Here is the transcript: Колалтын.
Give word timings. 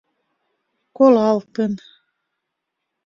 Колалтын. 0.97 1.73